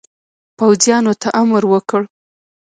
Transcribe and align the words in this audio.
پوځیانو 0.57 1.13
ته 1.21 1.29
امر 1.41 1.63
وکړ. 1.71 2.01